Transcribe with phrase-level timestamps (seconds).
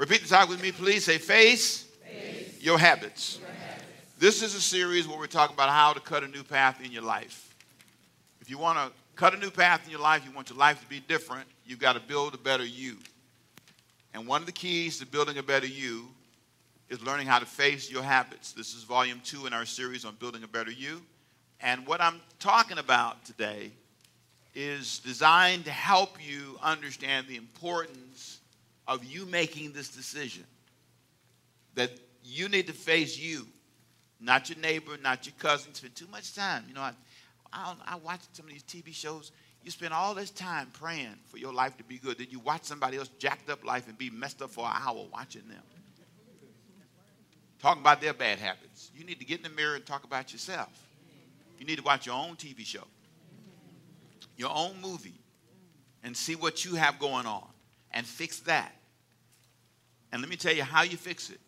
[0.00, 1.04] Repeat the talk with me, please.
[1.04, 2.56] Say, face, face.
[2.58, 3.38] Your, habits.
[3.38, 3.84] your habits.
[4.18, 6.90] This is a series where we're talking about how to cut a new path in
[6.90, 7.54] your life.
[8.40, 10.80] If you want to cut a new path in your life, you want your life
[10.80, 12.96] to be different, you've got to build a better you.
[14.14, 16.08] And one of the keys to building a better you
[16.88, 18.52] is learning how to face your habits.
[18.52, 21.02] This is volume two in our series on building a better you.
[21.60, 23.70] And what I'm talking about today
[24.54, 28.39] is designed to help you understand the importance
[28.90, 30.44] of you making this decision.
[31.76, 31.92] That
[32.24, 33.46] you need to face you,
[34.20, 35.72] not your neighbor, not your cousin.
[35.72, 36.64] Spend too much time.
[36.68, 36.92] You know, I,
[37.52, 39.30] I, I watch some of these TV shows.
[39.62, 42.18] You spend all this time praying for your life to be good.
[42.18, 45.06] Then you watch somebody else jacked up life and be messed up for an hour
[45.12, 45.62] watching them.
[47.60, 48.90] Talking about their bad habits.
[48.96, 50.70] You need to get in the mirror and talk about yourself.
[51.58, 52.84] You need to watch your own TV show,
[54.36, 55.20] your own movie,
[56.02, 57.46] and see what you have going on
[57.92, 58.74] and fix that.
[60.12, 61.40] And let me tell you how you fix it.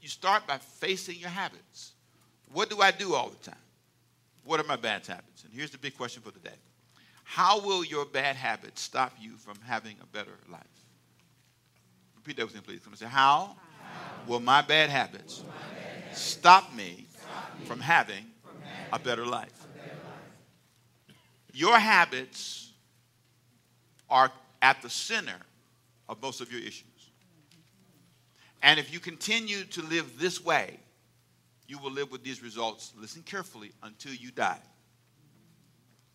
[0.00, 1.92] You start by facing your habits.
[2.52, 3.58] What do I do all the time?
[4.44, 5.44] What are my bad habits?
[5.44, 6.54] And here's the big question for the day
[7.24, 10.62] How will your bad habits stop you from having a better life?
[12.16, 12.80] Repeat that with me, please.
[12.80, 17.52] Come and say, How, how will my bad habits, my bad habits stop, me stop
[17.66, 19.66] from having, from having a, better a better life?
[21.52, 22.72] Your habits
[24.08, 24.30] are
[24.62, 25.36] at the center
[26.08, 26.95] of most of your issues.
[28.66, 30.76] And if you continue to live this way,
[31.68, 34.58] you will live with these results, listen carefully, until you die.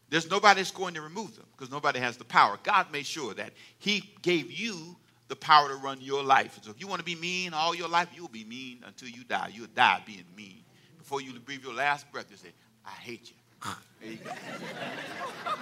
[0.09, 2.59] There's nobody that's going to remove them because nobody has the power.
[2.61, 4.97] God made sure that He gave you
[5.29, 6.59] the power to run your life.
[6.61, 9.23] So if you want to be mean all your life, you'll be mean until you
[9.23, 9.51] die.
[9.53, 10.65] You'll die being mean.
[10.97, 12.49] Before you breathe your last breath, you say,
[12.85, 13.37] I hate you.
[14.01, 14.31] There you go.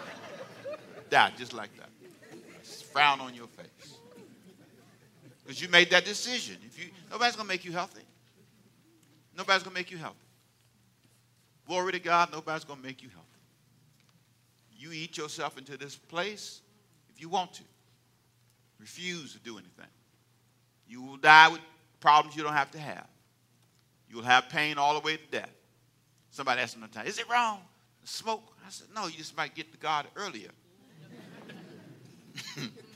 [1.11, 1.89] die just like that.
[2.65, 3.98] Frown on your face.
[5.50, 6.58] Because you made that decision.
[6.64, 8.03] If you nobody's gonna make you healthy.
[9.36, 10.17] Nobody's going to make you healthy.
[11.66, 13.28] Glory to God, nobody's going to make you healthy.
[14.77, 16.61] You eat yourself into this place
[17.09, 17.64] if you want to.
[18.80, 19.89] Refuse to do anything.
[20.88, 21.61] You will die with
[22.02, 23.08] problems you don't have to have.
[24.09, 25.49] You will have pain all the way to death.
[26.32, 27.59] Somebody asked me one time, is it wrong
[28.02, 28.43] to smoke?
[28.67, 30.49] I said, no, you just might get to God earlier.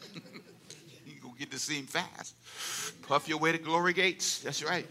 [1.44, 2.36] get to see him fast.
[3.08, 4.40] Puff your way to glory gates.
[4.40, 4.88] That's right.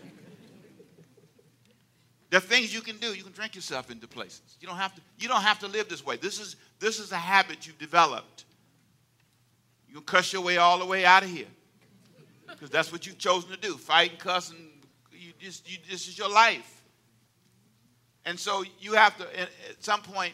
[2.30, 3.14] There are things you can do.
[3.14, 4.56] You can drink yourself into places.
[4.60, 6.16] You don't have to, you don't have to live this way.
[6.16, 8.44] This is, this is a habit you've developed.
[9.88, 11.48] You can cuss your way all the way out of here.
[12.48, 13.76] Because that's what you've chosen to do.
[13.76, 14.58] Fight and cuss and
[15.12, 16.84] you just, you, this is your life.
[18.24, 20.32] And so you have to, at some point,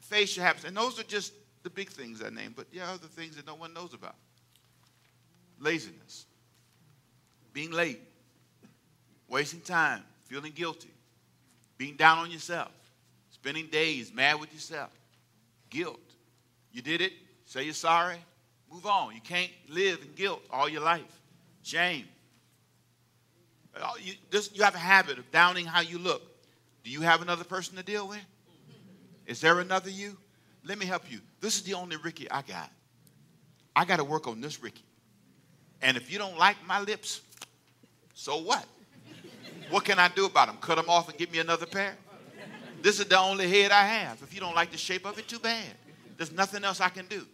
[0.00, 0.64] face your habits.
[0.64, 1.32] And those are just
[1.62, 4.16] the big things I named, but there are other things that no one knows about.
[5.60, 6.26] Laziness,
[7.52, 8.00] being late,
[9.28, 10.90] wasting time, feeling guilty,
[11.76, 12.72] being down on yourself,
[13.30, 14.90] spending days mad with yourself,
[15.68, 16.00] guilt.
[16.72, 17.12] You did it,
[17.44, 18.16] say you're sorry,
[18.72, 19.14] move on.
[19.14, 21.20] You can't live in guilt all your life.
[21.62, 22.06] Shame.
[23.76, 26.22] Oh, you, this, you have a habit of downing how you look.
[26.84, 28.24] Do you have another person to deal with?
[29.26, 30.16] Is there another you?
[30.64, 31.20] Let me help you.
[31.40, 32.70] This is the only Ricky I got.
[33.76, 34.84] I got to work on this Ricky.
[35.82, 37.22] And if you don't like my lips,
[38.14, 38.66] so what?
[39.70, 40.58] What can I do about them?
[40.60, 41.96] Cut them off and give me another pair?
[42.82, 44.22] This is the only head I have.
[44.22, 45.66] If you don't like the shape of it, too bad.
[46.16, 47.26] There's nothing else I can do.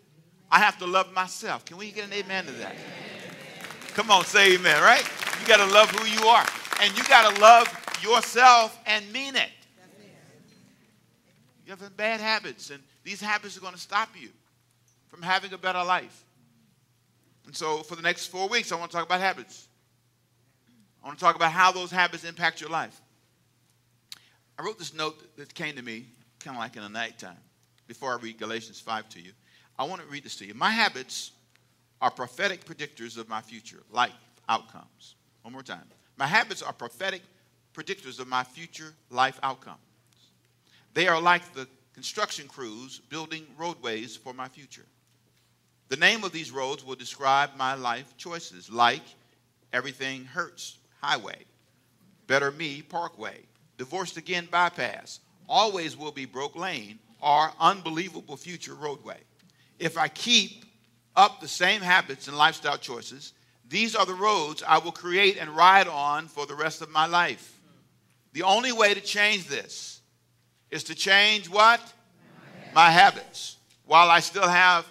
[0.50, 1.64] I have to love myself.
[1.64, 2.76] Can we get an amen to that?
[3.94, 5.04] Come on, say amen, right?
[5.40, 6.46] You got to love who you are.
[6.82, 7.68] And you got to love
[8.02, 9.50] yourself and mean it.
[11.64, 14.28] You have bad habits, and these habits are going to stop you
[15.08, 16.24] from having a better life.
[17.46, 19.68] And so, for the next four weeks, I want to talk about habits.
[21.02, 23.00] I want to talk about how those habits impact your life.
[24.58, 26.06] I wrote this note that came to me
[26.40, 27.36] kind of like in the nighttime
[27.86, 29.32] before I read Galatians 5 to you.
[29.78, 30.54] I want to read this to you.
[30.54, 31.32] My habits
[32.00, 34.12] are prophetic predictors of my future life
[34.48, 35.14] outcomes.
[35.42, 35.84] One more time.
[36.16, 37.22] My habits are prophetic
[37.74, 39.78] predictors of my future life outcomes.
[40.94, 44.86] They are like the construction crews building roadways for my future.
[45.88, 49.02] The name of these roads will describe my life choices, like
[49.72, 51.44] everything hurts Highway,
[52.26, 53.38] Better Me Parkway,
[53.78, 59.18] Divorced Again Bypass, Always Will Be Broke Lane, or Unbelievable Future Roadway.
[59.78, 60.64] If I keep
[61.14, 63.32] up the same habits and lifestyle choices,
[63.68, 67.06] these are the roads I will create and ride on for the rest of my
[67.06, 67.60] life.
[68.32, 70.00] The only way to change this
[70.70, 71.80] is to change what?
[72.74, 73.56] My habits
[73.86, 74.84] while I still have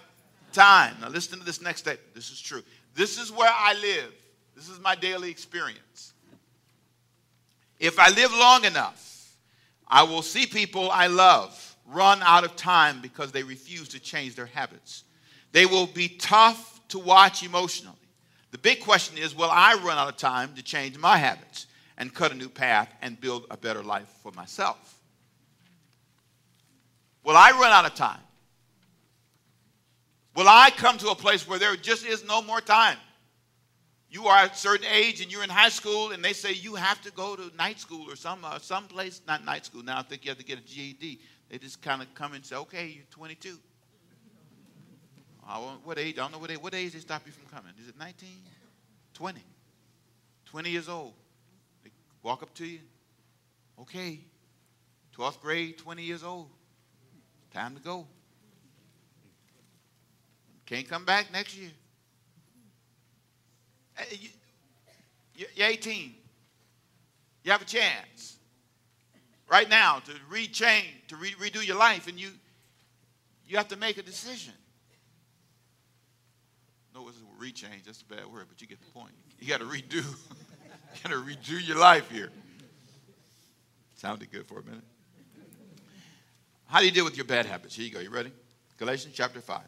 [0.56, 0.96] time.
[1.00, 2.14] Now, listen to this next statement.
[2.14, 2.62] This is true.
[2.94, 4.12] This is where I live
[4.54, 6.14] This is my daily experience.
[7.78, 9.36] If I live long enough,
[9.86, 14.34] I will see people I love run out of time because they refuse to change
[14.34, 15.04] their habits.
[15.52, 17.96] They will be tough to watch emotionally.
[18.50, 21.66] The big question is will I run out of time to change my habits
[21.98, 24.98] and cut a new path and build a better life for myself?
[27.24, 28.25] Will I run out of time?
[30.36, 32.98] Will I come to a place where there just is no more time?
[34.10, 37.00] You are a certain age and you're in high school, and they say you have
[37.02, 39.82] to go to night school or some uh, some place, not night school.
[39.82, 41.20] Now I think you have to get a GED.
[41.48, 43.58] They just kind of come and say, "Okay, you're 22."
[45.84, 46.18] what age?
[46.18, 46.60] I don't know what age.
[46.60, 47.72] What age they stop you from coming?
[47.80, 48.28] Is it 19?
[49.14, 49.40] 20?
[50.46, 51.14] 20 years old.
[51.84, 51.90] They
[52.22, 52.80] walk up to you.
[53.80, 54.20] Okay.
[55.16, 56.50] 12th grade, 20 years old.
[57.52, 58.06] Time to go.
[60.66, 61.70] Can't come back next year.
[65.34, 66.14] You're 18.
[67.44, 68.36] You have a chance
[69.48, 72.30] right now to rechange, to re- redo your life, and you
[73.46, 74.54] you have to make a decision.
[76.92, 77.84] No, it's rechange.
[77.84, 79.12] That's a bad word, but you get the point.
[79.38, 79.94] You got to redo.
[79.94, 82.30] you got to redo your life here.
[83.94, 84.82] Sounded good for a minute.
[86.66, 87.76] How do you deal with your bad habits?
[87.76, 88.00] Here you go.
[88.00, 88.32] You ready?
[88.78, 89.60] Galatians chapter 5.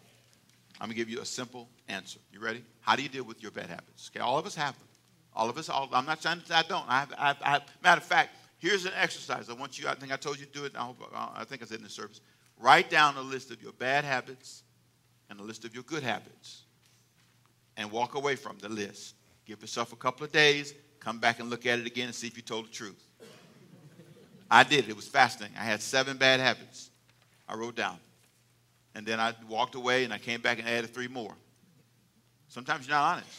[0.81, 2.21] I'm going to give you a simple answer.
[2.33, 2.63] You ready?
[2.81, 4.11] How do you deal with your bad habits?
[4.13, 4.89] Okay, all of us have them.
[5.35, 6.85] All of us, all, I'm not saying I don't.
[6.89, 9.49] I have, I, have, I have, matter of fact, here's an exercise.
[9.51, 10.73] I want you, I think I told you to do it.
[10.77, 12.21] I, hope, uh, I think I said in the service.
[12.59, 14.63] Write down a list of your bad habits
[15.31, 16.63] and a list of your good habits
[17.77, 19.15] and walk away from the list.
[19.47, 22.27] Give yourself a couple of days, come back and look at it again and see
[22.27, 23.03] if you told the truth.
[24.51, 24.89] I did.
[24.89, 25.57] It was fascinating.
[25.57, 26.91] I had seven bad habits.
[27.49, 27.99] I wrote down.
[28.99, 31.33] And then I walked away and I came back and added three more.
[32.49, 33.31] Sometimes you're not honest.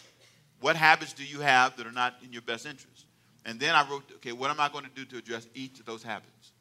[0.61, 3.05] What habits do you have that are not in your best interest?
[3.43, 5.85] And then I wrote, okay, what am I going to do to address each of
[5.85, 6.53] those habits?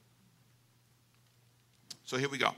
[2.03, 2.51] So here we go.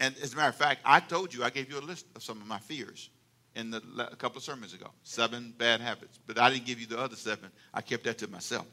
[0.00, 2.24] And as a matter of fact, I told you, I gave you a list of
[2.24, 3.08] some of my fears
[3.54, 3.80] in the,
[4.10, 4.88] a couple of sermons ago.
[5.04, 6.18] Seven bad habits.
[6.26, 7.52] But I didn't give you the other seven.
[7.72, 8.66] I kept that to myself.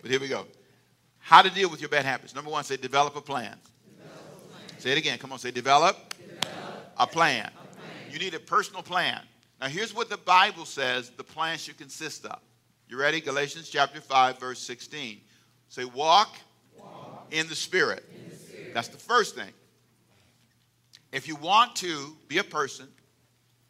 [0.00, 0.46] but here we go.
[1.18, 2.34] How to deal with your bad habits.
[2.34, 3.58] Number one, say develop a plan.
[4.82, 4.92] Develop a plan.
[4.92, 5.18] Say it again.
[5.18, 7.46] Come on, say develop, develop a, plan.
[7.46, 7.82] a plan.
[8.10, 9.20] You need a personal plan.
[9.60, 12.40] Now, here's what the Bible says the plan should consist of.
[12.88, 13.20] You ready?
[13.20, 15.20] Galatians chapter 5, verse 16.
[15.68, 16.36] Say, walk,
[16.76, 18.04] walk in, the Spirit.
[18.12, 18.74] in the Spirit.
[18.74, 19.52] That's the first thing.
[21.12, 22.88] If you want to be a person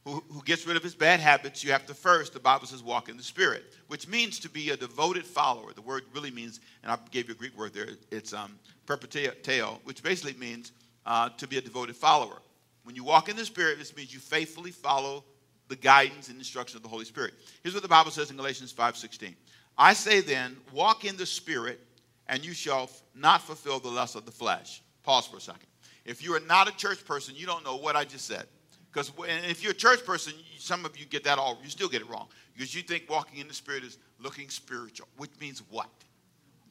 [0.04, 2.82] who, who gets rid of his bad habits, you have to first, the Bible says,
[2.82, 5.72] walk in the Spirit, which means to be a devoted follower.
[5.72, 9.78] The word really means, and I gave you a Greek word there, it's um, peripateo,
[9.84, 10.72] which basically means
[11.06, 12.40] uh, to be a devoted follower.
[12.84, 15.24] When you walk in the Spirit, this means you faithfully follow
[15.68, 17.34] the guidance and instruction of the Holy Spirit.
[17.62, 19.34] Here's what the Bible says in Galatians 5.16.
[19.78, 21.80] I say then, walk in the Spirit,
[22.28, 24.82] and you shall not fulfill the lust of the flesh.
[25.02, 25.66] Pause for a second.
[26.04, 28.46] If you are not a church person, you don't know what I just said.
[28.92, 32.02] Because if you're a church person, some of you get that all, you still get
[32.02, 32.28] it wrong.
[32.52, 35.88] Because you think walking in the Spirit is looking spiritual, which means what?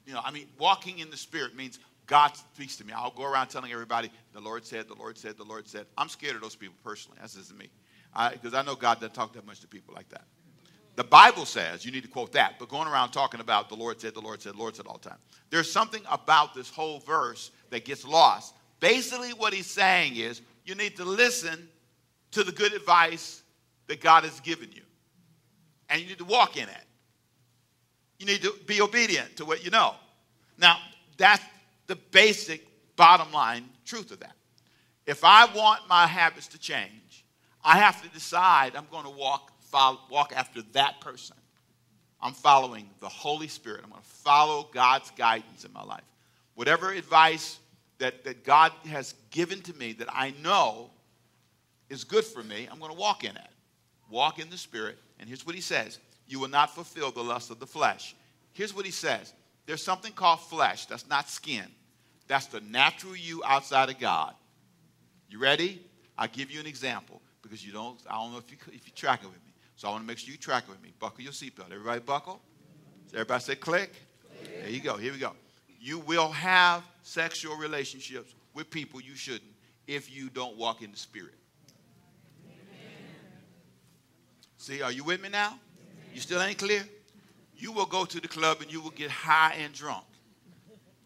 [0.05, 1.79] You know, I mean, walking in the Spirit means
[2.11, 2.91] God speaks to me.
[2.91, 5.85] I'll go around telling everybody, the Lord said, the Lord said, the Lord said.
[5.97, 7.17] I'm scared of those people personally.
[7.21, 7.69] That's just me.
[8.33, 10.25] Because I, I know God doesn't talk that much to people like that.
[10.97, 14.01] The Bible says, you need to quote that, but going around talking about the Lord
[14.01, 15.19] said, the Lord said, the Lord said all the time.
[15.51, 18.55] There's something about this whole verse that gets lost.
[18.81, 21.69] Basically, what he's saying is, you need to listen
[22.31, 23.41] to the good advice
[23.88, 24.83] that God has given you.
[25.89, 26.86] And you need to walk in it.
[28.19, 29.95] You need to be obedient to what you know.
[30.57, 30.77] Now,
[31.17, 31.41] that's
[31.91, 34.31] the basic bottom line truth of that.
[35.05, 37.25] If I want my habits to change,
[37.65, 41.36] I have to decide I'm going to walk, follow, walk after that person.
[42.21, 43.81] I'm following the Holy Spirit.
[43.83, 46.05] I'm going to follow God's guidance in my life.
[46.55, 47.60] Whatever advice
[47.98, 50.91] that, that God has given to me that I know
[51.89, 53.50] is good for me, I'm going to walk in it.
[54.10, 54.98] Walk in the Spirit.
[55.19, 58.15] And here's what he says You will not fulfill the lust of the flesh.
[58.53, 59.33] Here's what he says
[59.65, 61.65] there's something called flesh, that's not skin.
[62.31, 64.33] That's the natural you outside of God.
[65.29, 65.81] You ready?
[66.17, 68.93] I'll give you an example because you don't, I don't know if you, if you
[68.95, 69.51] track it with me.
[69.75, 70.93] So I want to make sure you track it with me.
[70.97, 71.73] Buckle your seatbelt.
[71.73, 72.39] Everybody buckle?
[73.11, 73.91] Everybody say click?
[74.33, 74.61] click.
[74.61, 74.95] There you go.
[74.95, 75.33] Here we go.
[75.77, 79.51] You will have sexual relationships with people you shouldn't
[79.85, 81.35] if you don't walk in the Spirit.
[84.55, 85.59] See, are you with me now?
[86.13, 86.85] You still ain't clear?
[87.57, 90.05] You will go to the club and you will get high and drunk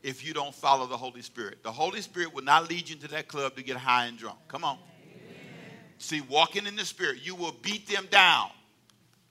[0.06, 1.64] if you don't follow the Holy Spirit.
[1.64, 4.38] The Holy Spirit will not lead you into that club to get high and drunk.
[4.48, 4.78] Come on.
[5.02, 5.26] Amen.
[5.98, 8.50] See, walking in the Spirit, you will beat them down.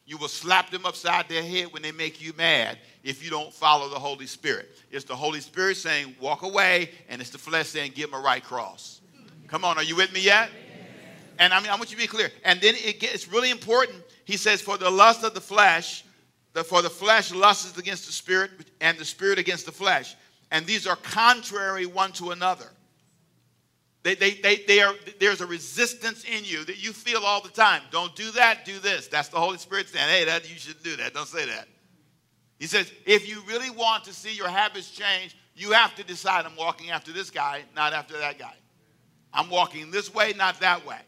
[0.05, 3.55] You will slap them upside their head when they make you mad if you don't
[3.55, 4.69] follow the Holy Spirit.
[4.91, 8.23] It's the Holy Spirit saying, walk away, and it's the flesh saying, give them a
[8.25, 9.01] right cross.
[9.47, 10.51] Come on, are you with me yet?
[11.39, 12.33] And I mean, I want you to be clear.
[12.45, 14.03] And then it gets, it's really important.
[14.25, 16.05] He says, for the lust of the flesh,
[16.53, 18.51] the, for the flesh lusts against the spirit,
[18.81, 20.17] and the spirit against the flesh.
[20.51, 22.71] And these are contrary one to another.
[24.05, 27.49] They, they, they, they are, there's a resistance in you that you feel all the
[27.49, 27.81] time.
[27.91, 29.09] Don't do that, do this.
[29.09, 31.15] That's the Holy Spirit saying, hey, that, you shouldn't do that.
[31.15, 31.67] Don't say that.
[32.59, 36.45] He says, if you really want to see your habits change, you have to decide
[36.45, 38.55] I'm walking after this guy, not after that guy.
[39.33, 40.99] I'm walking this way, not that way.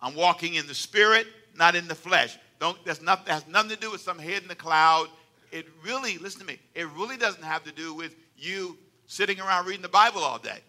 [0.00, 1.26] I'm walking in the spirit,
[1.56, 2.38] not in the flesh.
[2.60, 5.08] Don't, that's not, that has nothing to do with some head in the cloud.
[5.50, 9.66] It really, listen to me, it really doesn't have to do with you sitting around
[9.66, 10.60] reading the Bible all day.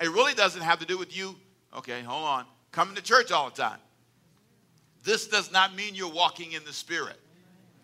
[0.00, 1.36] It really doesn't have to do with you,
[1.76, 3.78] okay, hold on, coming to church all the time.
[5.04, 7.18] This does not mean you're walking in the Spirit.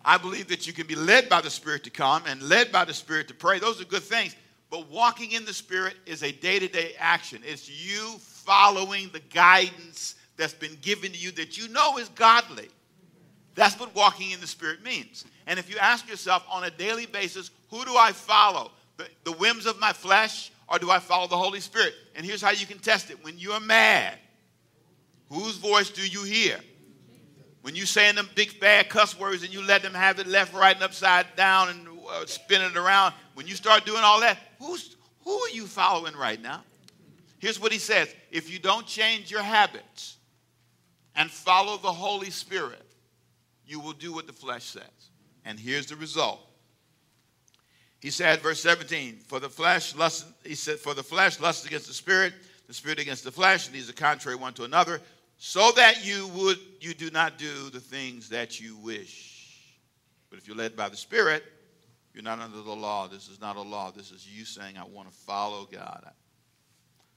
[0.03, 2.85] I believe that you can be led by the Spirit to come and led by
[2.85, 3.59] the Spirit to pray.
[3.59, 4.35] Those are good things.
[4.69, 7.41] But walking in the Spirit is a day to day action.
[7.45, 12.69] It's you following the guidance that's been given to you that you know is godly.
[13.59, 15.25] That's what walking in the Spirit means.
[15.45, 18.71] And if you ask yourself on a daily basis, who do I follow?
[18.95, 21.93] The, the whims of my flesh or do I follow the Holy Spirit?
[22.15, 23.21] And here's how you can test it.
[23.21, 24.17] When you are mad,
[25.27, 26.57] whose voice do you hear?
[27.61, 30.53] When you're saying them big bad cuss words and you let them have it left,
[30.53, 34.37] right, and upside down and uh, spin it around, when you start doing all that,
[34.59, 36.63] who's, who are you following right now?
[37.39, 40.15] Here's what he says if you don't change your habits
[41.13, 42.85] and follow the Holy Spirit,
[43.69, 45.09] you will do what the flesh says.
[45.45, 46.41] And here's the result
[47.99, 51.87] he said, verse 17, for the flesh lust, he said, for the flesh lusts against
[51.87, 52.33] the spirit,
[52.67, 55.01] the spirit against the flesh, and these are contrary one to another,
[55.37, 59.29] so that you would you do not do the things that you wish.
[60.29, 61.43] But if you're led by the Spirit,
[62.13, 63.07] you're not under the law.
[63.07, 63.91] This is not a law.
[63.91, 66.11] This is you saying, I want to follow God.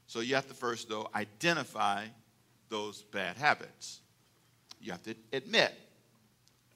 [0.07, 2.05] So you have to first, though, identify
[2.69, 4.01] those bad habits.
[4.79, 5.73] You have to admit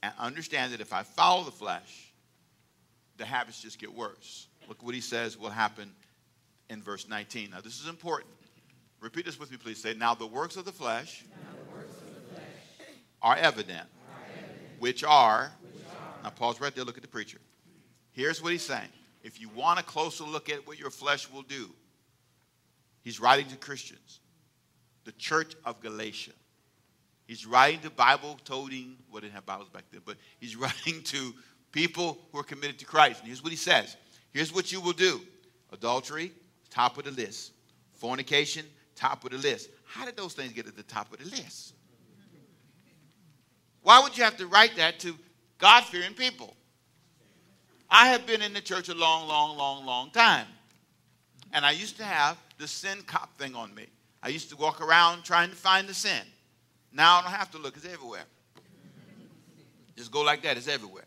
[0.03, 2.13] and understand that if I follow the flesh,
[3.17, 4.47] the habits just get worse.
[4.67, 5.91] Look what he says will happen
[6.69, 7.51] in verse 19.
[7.51, 8.31] Now, this is important.
[8.99, 9.81] Repeat this with me, please.
[9.81, 12.45] Say, Now the works of the flesh, of the flesh
[13.21, 15.51] are, evident, are evident, which are.
[15.61, 16.83] which are Now, pause right there.
[16.83, 17.39] Look at the preacher.
[18.11, 18.89] Here's what he's saying.
[19.23, 21.69] If you want a closer look at what your flesh will do,
[23.03, 24.19] he's writing to Christians,
[25.05, 26.31] the church of Galatia.
[27.27, 31.33] He's writing to Bible toting, well, didn't have Bibles back then, but he's writing to
[31.71, 33.19] people who are committed to Christ.
[33.19, 33.95] And here's what he says
[34.33, 35.21] Here's what you will do
[35.71, 36.31] adultery,
[36.69, 37.51] top of the list.
[37.95, 38.65] Fornication,
[38.95, 39.69] top of the list.
[39.85, 41.73] How did those things get at the top of the list?
[43.81, 45.15] Why would you have to write that to
[45.57, 46.55] God fearing people?
[47.89, 50.45] I have been in the church a long, long, long, long time.
[51.53, 53.87] And I used to have the sin cop thing on me.
[54.21, 56.21] I used to walk around trying to find the sin.
[56.91, 58.25] Now I don't have to look, it's everywhere.
[59.95, 61.05] Just go like that, it's everywhere.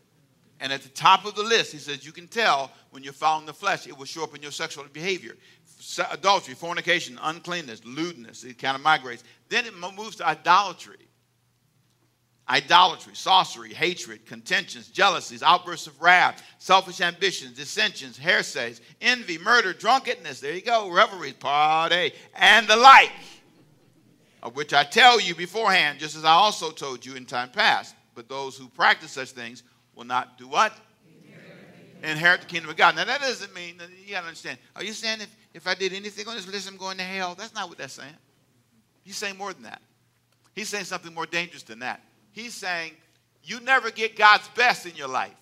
[0.61, 3.47] And at the top of the list, he says, you can tell when you're following
[3.47, 5.37] the flesh, it will show up in your sexual behavior.
[6.11, 9.25] Adultery, fornication, uncleanness, lewdness, it kind of migrates.
[9.49, 11.09] Then it moves to idolatry.
[12.47, 20.41] Idolatry, sorcery, hatred, contentions, jealousies, outbursts of wrath, selfish ambitions, dissensions, heresies, envy, murder, drunkenness,
[20.41, 23.13] there you go, revelries, party, and the like,
[24.43, 27.95] of which I tell you beforehand, just as I also told you in time past.
[28.15, 29.63] But those who practice such things
[29.95, 30.73] will not do what?
[32.03, 32.97] Inherit the kingdom of God.
[32.97, 34.59] Now, that doesn't mean, you got to understand.
[34.75, 37.35] Are you saying if, if I did anything on this list, I'm going to hell?
[37.35, 38.15] That's not what that's saying.
[39.03, 39.83] He's saying more than that.
[40.55, 42.01] He's saying something more dangerous than that.
[42.33, 42.93] He's saying
[43.45, 45.35] you never get God's best in your life.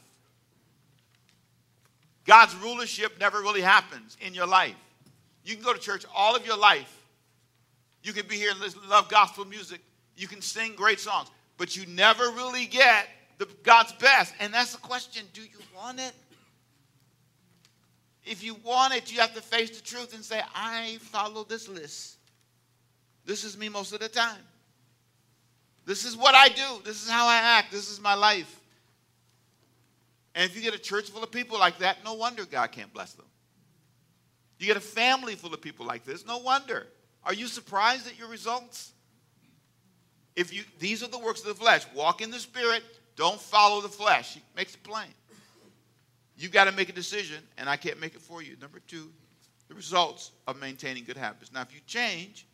[2.24, 4.74] God's rulership never really happens in your life.
[5.44, 6.97] You can go to church all of your life.
[8.02, 9.80] You can be here and love gospel music.
[10.16, 11.28] You can sing great songs.
[11.56, 14.34] But you never really get the, God's best.
[14.40, 16.12] And that's the question do you want it?
[18.24, 21.68] If you want it, you have to face the truth and say, I follow this
[21.68, 22.18] list.
[23.24, 24.40] This is me most of the time.
[25.86, 26.82] This is what I do.
[26.84, 27.72] This is how I act.
[27.72, 28.60] This is my life.
[30.34, 32.92] And if you get a church full of people like that, no wonder God can't
[32.92, 33.24] bless them.
[34.58, 36.86] You get a family full of people like this, no wonder.
[37.28, 38.92] Are you surprised at your results?
[40.34, 41.84] If you these are the works of the flesh.
[41.94, 42.82] Walk in the spirit,
[43.16, 44.34] don't follow the flesh.
[44.34, 45.12] He makes it plain.
[46.38, 48.56] You've got to make a decision, and I can't make it for you.
[48.62, 49.10] Number two,
[49.68, 51.52] the results of maintaining good habits.
[51.52, 52.46] Now, if you change,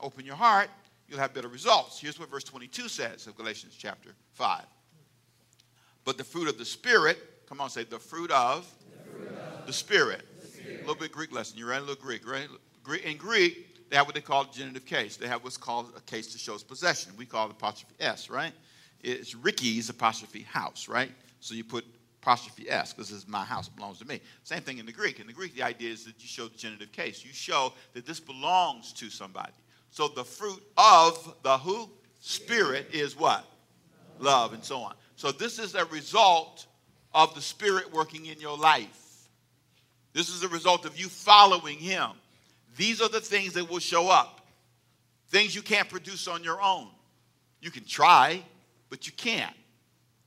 [0.00, 0.70] open your heart,
[1.06, 2.00] you'll have better results.
[2.00, 4.64] Here's what verse 22 says of Galatians chapter 5.
[6.04, 7.18] But the fruit of the Spirit,
[7.48, 10.22] come on, say the fruit of, the, fruit of the, Spirit.
[10.40, 10.76] the, Spirit.
[10.78, 11.58] A little bit Greek lesson.
[11.58, 11.84] You ready?
[11.84, 12.48] A little Greek, right?
[13.04, 15.16] In Greek, they have what they call genitive case.
[15.16, 17.12] They have what's called a case to shows possession.
[17.16, 18.52] We call it apostrophe S, right?
[19.02, 21.12] It's Ricky's apostrophe house, right?
[21.40, 21.84] So you put
[22.22, 24.20] apostrophe S because this is my house, it belongs to me.
[24.42, 25.20] Same thing in the Greek.
[25.20, 27.24] In the Greek, the idea is that you show the genitive case.
[27.24, 29.52] You show that this belongs to somebody.
[29.90, 31.88] So the fruit of the who?
[32.20, 33.44] Spirit is what?
[34.18, 34.94] Love and so on.
[35.14, 36.66] So this is a result
[37.14, 39.28] of the Spirit working in your life.
[40.12, 42.10] This is a result of you following Him.
[42.76, 44.46] These are the things that will show up.
[45.28, 46.88] Things you can't produce on your own.
[47.60, 48.42] You can try,
[48.90, 49.54] but you can't.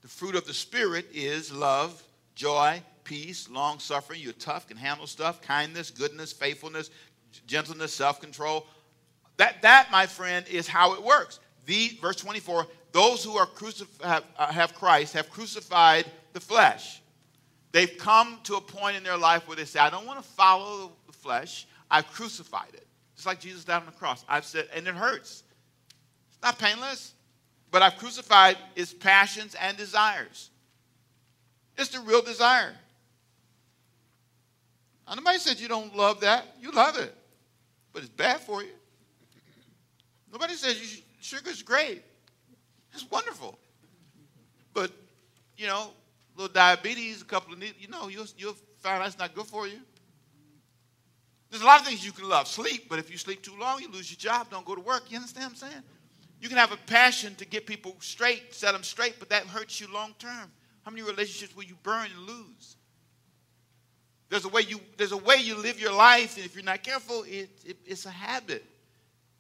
[0.02, 2.02] The fruit of the Spirit is love,
[2.36, 4.22] joy, peace, long suffering.
[4.22, 6.90] You're tough, can handle stuff, kindness, goodness, faithfulness,
[7.48, 8.66] gentleness, self control.
[9.38, 11.40] That, that, my friend, is how it works.
[11.66, 17.02] The, verse 24 those who are crucif- have, uh, have Christ have crucified the flesh.
[17.72, 20.28] They've come to a point in their life where they say, I don't want to
[20.28, 21.68] follow the flesh.
[21.92, 22.88] I've crucified it.
[23.16, 24.24] Just like Jesus died on the cross.
[24.30, 25.44] I've said, and it hurts.
[26.30, 27.14] It's not painless,
[27.72, 30.50] but I've crucified its passions and desires.
[31.78, 32.74] It's the real desire.
[35.08, 36.46] Now, nobody said you don't love that.
[36.62, 37.14] You love it,
[37.94, 38.70] but it's bad for you.
[40.32, 42.04] Nobody says you, sugar's great.
[42.94, 43.58] It's wonderful.
[44.74, 44.92] But,
[45.58, 45.92] you know,
[46.36, 49.80] little diabetes, a couple of, you know, you'll, you'll find that's not good for you.
[51.50, 52.48] There's a lot of things you can love.
[52.48, 55.04] Sleep, but if you sleep too long, you lose your job, don't go to work.
[55.10, 55.84] You understand what I'm saying?
[56.40, 59.82] You can have a passion to get people straight, set them straight, but that hurts
[59.82, 60.52] you long term.
[60.84, 62.78] How many relationships will you burn and lose?
[64.30, 66.84] There's a way you, there's a way you live your life, and if you're not
[66.84, 68.64] careful, it, it, it's a habit.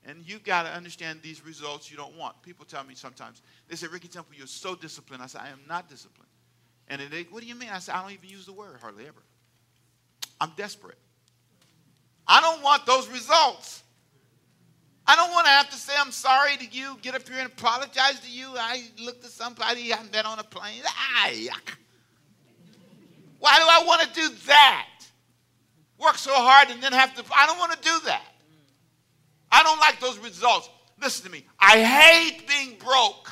[0.05, 2.41] And you've got to understand these results you don't want.
[2.41, 5.21] People tell me sometimes, they say, Ricky Temple, you're so disciplined.
[5.21, 6.29] I say, I am not disciplined.
[6.87, 7.69] And they, what do you mean?
[7.71, 9.21] I say, I don't even use the word hardly ever.
[10.41, 10.97] I'm desperate.
[12.29, 13.83] I don't want those results.
[15.07, 17.47] I don't want to have to say I'm sorry to you, get up here and
[17.47, 18.47] apologize to you.
[18.55, 20.83] I looked at somebody I met on a plane.
[20.85, 21.49] Ay,
[23.39, 24.87] why do I want to do that?
[25.97, 28.25] Work so hard and then have to, I don't want to do that.
[29.51, 30.69] I don't like those results.
[31.01, 31.43] Listen to me.
[31.59, 33.31] I hate being broke.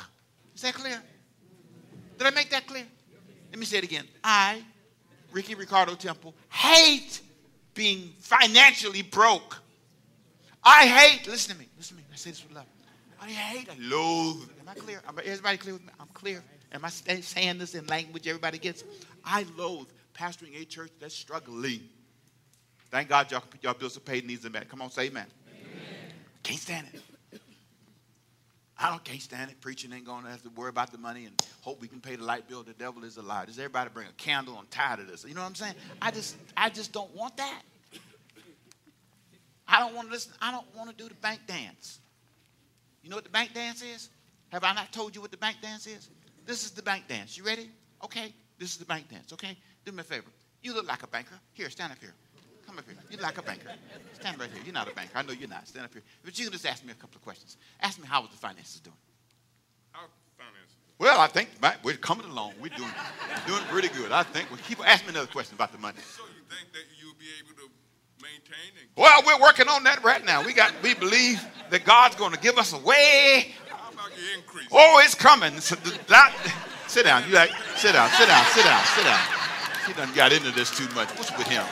[0.56, 1.00] Is that clear?
[2.18, 2.84] Did I make that clear?
[3.52, 4.06] Let me say it again.
[4.24, 4.64] I,
[5.30, 7.20] Ricky Ricardo Temple, hate
[7.78, 9.56] being financially broke.
[10.64, 12.08] I hate, listen to me, listen to me.
[12.12, 12.66] I say this with love.
[13.22, 14.50] I hate, I loathe.
[14.60, 15.00] Am I clear?
[15.08, 15.92] Am everybody clear with me?
[16.00, 16.42] I'm clear.
[16.72, 18.82] Am I saying this in language everybody gets?
[19.24, 21.82] I loathe pastoring a church that's struggling.
[22.90, 24.68] Thank God y'all, y'all bills are paid, needs are met.
[24.68, 25.26] Come on, say amen.
[26.42, 27.00] Can't stand it.
[28.80, 29.60] I don't can't stand it.
[29.60, 32.14] Preaching ain't going to have to worry about the money and hope we can pay
[32.14, 32.62] the light bill.
[32.62, 33.46] The devil is a liar.
[33.46, 34.56] Does everybody bring a candle?
[34.56, 35.24] I'm tired of this.
[35.24, 35.74] You know what I'm saying?
[36.00, 37.62] I just I just don't want that.
[39.68, 40.32] I don't want to listen.
[40.40, 42.00] I don't want to do the bank dance.
[43.02, 44.08] You know what the bank dance is?
[44.48, 46.08] Have I not told you what the bank dance is?
[46.46, 47.36] This is the bank dance.
[47.36, 47.70] You ready?
[48.02, 48.32] Okay.
[48.58, 49.32] This is the bank dance.
[49.32, 49.56] Okay.
[49.84, 50.30] Do me a favor.
[50.62, 51.34] You look like a banker.
[51.52, 52.14] Here, stand up here.
[52.66, 52.96] Come up here.
[53.10, 53.70] You're like a banker.
[54.14, 54.62] Stand right here.
[54.64, 55.12] You're not a banker.
[55.14, 55.68] I know you're not.
[55.68, 56.02] Stand up here.
[56.24, 57.56] But you can just ask me a couple of questions.
[57.80, 58.96] Ask me how was the finances doing?
[59.92, 60.76] How finances?
[60.98, 61.50] Well, I think
[61.84, 62.54] we're coming along.
[62.60, 62.90] We're doing,
[63.46, 64.10] doing pretty good.
[64.10, 64.50] I think.
[64.50, 65.98] Well, keep asking me another question about the money.
[66.16, 67.70] So you think that you'll be able to
[68.96, 70.42] Well, we're working on that right now.
[70.42, 73.54] We got we believe that God's going to give us a way.
[73.68, 74.66] how about your increase?
[74.72, 75.52] Oh, it's coming.
[76.08, 76.34] That-
[76.88, 77.22] sit down.
[77.28, 79.20] You like sit down, sit down, sit down, sit down.
[79.86, 81.08] He done got into this too much.
[81.10, 81.64] What's with him?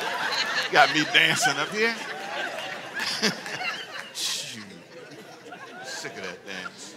[0.71, 1.95] Got me dancing up here.
[5.85, 6.95] Sick of that dance.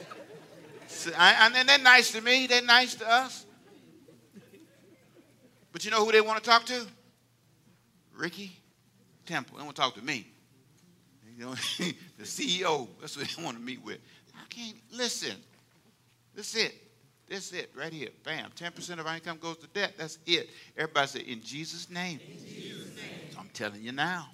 [1.17, 2.45] And then they're nice to me.
[2.45, 3.45] They're nice to us.
[5.71, 6.85] But you know who they want to talk to?
[8.15, 8.59] Ricky
[9.29, 9.57] Temple.
[9.57, 10.27] They want to talk to me.
[11.37, 11.51] You know,
[12.17, 12.87] the CEO.
[12.99, 13.99] That's what they want to meet with.
[14.35, 15.35] I can't listen.
[16.35, 16.73] That's it.
[17.29, 18.09] That's it right here.
[18.23, 18.49] Bam.
[18.55, 19.93] 10% of our income goes to debt.
[19.97, 20.49] That's it.
[20.75, 22.19] Everybody say, in Jesus' name.
[23.31, 24.29] So I'm telling you now.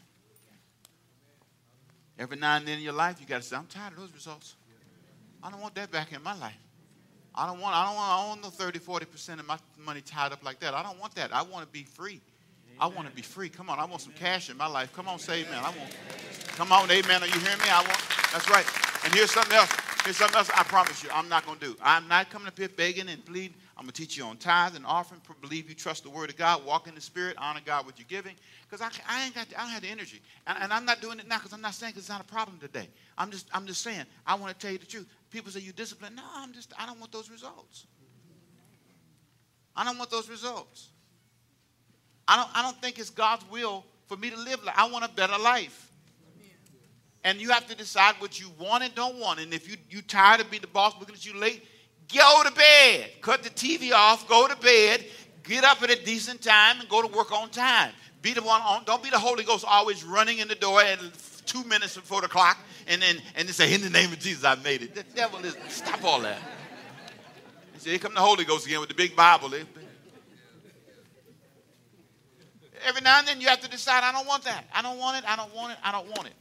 [2.17, 4.13] Every now and then in your life, you got to say, I'm tired of those
[4.13, 4.55] results.
[5.43, 6.57] I don't want that back in my life.
[7.35, 9.99] I don't want, I don't want, I don't want no 30, 40% of my money
[9.99, 10.73] tied up like that.
[10.73, 11.33] I don't want that.
[11.33, 12.21] I want to be free.
[12.79, 13.49] I want to be free.
[13.49, 14.91] Come on, I want some cash in my life.
[14.93, 15.59] Come on, say amen.
[15.59, 15.97] I want,
[16.55, 17.23] come on, amen.
[17.23, 17.69] Are you hearing me?
[17.69, 18.65] I want, that's right.
[19.03, 19.71] And here's something else.
[20.03, 21.75] Here's something else I promise you I'm not going to do.
[21.81, 23.55] I'm not coming up here begging and pleading.
[23.77, 25.19] I'm going to teach you on tithe and offering.
[25.41, 26.63] Believe you trust the word of God.
[26.63, 27.35] Walk in the spirit.
[27.39, 28.35] Honor God with your giving.
[28.69, 30.21] Because I, I ain't got, I don't have the energy.
[30.45, 32.59] And, and I'm not doing it now because I'm not saying it's not a problem
[32.59, 32.87] today.
[33.17, 35.07] I'm just, I'm just saying, I want to tell you the truth.
[35.31, 36.15] People say you disciplined.
[36.15, 37.87] No, I'm just, I don't want those results.
[39.75, 40.89] I don't want those results.
[42.27, 45.05] I don't, I don't think it's God's will for me to live like I want
[45.05, 45.91] a better life.
[47.23, 49.39] And you have to decide what you want and don't want.
[49.39, 51.63] And if you you tired of being the boss looking at you late,
[52.13, 53.09] go to bed.
[53.21, 55.03] Cut the TV off, go to bed,
[55.43, 57.91] get up at a decent time, and go to work on time.
[58.21, 60.99] Be the one on, don't be the Holy Ghost always running in the door at
[61.45, 62.57] two minutes before the clock
[62.87, 64.95] and then and then say, In the name of Jesus, I made it.
[64.95, 66.39] The devil is stop all that.
[67.73, 69.51] He said, Here come the Holy Ghost again with the big Bible.
[72.85, 74.63] Every now and then you have to decide, I don't want that.
[74.73, 75.29] I don't want it.
[75.29, 75.79] I don't want it.
[75.83, 76.33] I don't want it.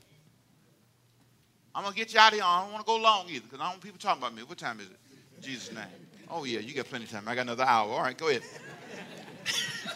[1.74, 2.44] I'm going to get you out of here.
[2.44, 4.42] I don't want to go long either because I don't want people talking about me.
[4.42, 4.96] What time is it?
[5.36, 5.84] In Jesus' name.
[6.30, 7.26] Oh, yeah, you got plenty of time.
[7.26, 7.90] I got another hour.
[7.90, 8.42] All right, go ahead.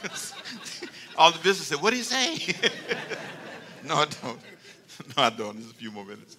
[1.16, 2.36] All the business said, What do you say?
[3.84, 4.38] no, I don't.
[5.16, 5.54] No, I don't.
[5.54, 6.36] There's a few more minutes.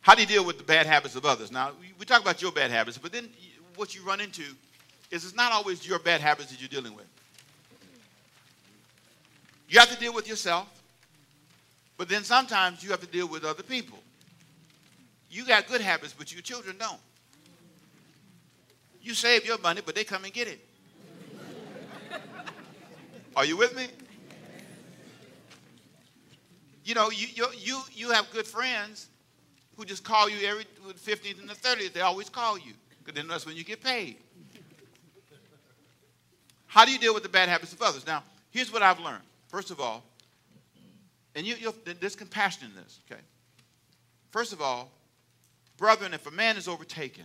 [0.00, 1.50] How do you deal with the bad habits of others?
[1.50, 3.28] Now, we talk about your bad habits, but then
[3.74, 4.42] what you run into
[5.10, 7.06] is it's not always your bad habits that you're dealing with.
[9.68, 10.66] You have to deal with yourself,
[11.98, 13.98] but then sometimes you have to deal with other people.
[15.30, 17.00] You got good habits, but your children don't.
[19.02, 20.60] You save your money, but they come and get it.
[23.36, 23.86] Are you with me?
[26.84, 29.08] You know, you, you, you, you have good friends
[29.76, 31.92] who just call you every 15th and the 30th.
[31.92, 34.16] They always call you because then that's when you get paid.
[36.66, 38.06] How do you deal with the bad habits of others?
[38.06, 39.22] Now, here's what I've learned.
[39.48, 40.04] First of all,
[41.34, 41.56] and you,
[42.00, 43.20] there's compassion in this, okay?
[44.30, 44.90] First of all,
[45.76, 47.24] brethren, if a man is overtaken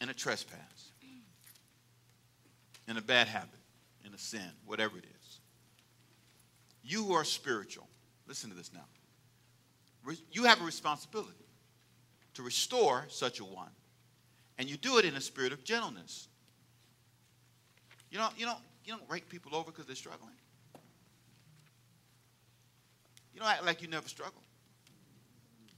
[0.00, 0.92] in a trespass,
[2.88, 3.58] in a bad habit,
[4.04, 5.40] in a sin, whatever it is,
[6.82, 7.86] you who are spiritual,
[8.26, 10.14] listen to this now.
[10.32, 11.34] You have a responsibility
[12.34, 13.70] to restore such a one,
[14.58, 16.28] and you do it in a spirit of gentleness.
[18.10, 20.34] You don't, you don't, you don't rake people over because they're struggling.
[23.40, 24.44] You don't act like you never struggled.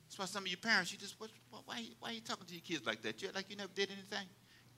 [0.08, 1.30] That's why some of your parents, you just, what,
[1.64, 3.22] why, why are you talking to your kids like that?
[3.22, 4.26] You like you never did anything.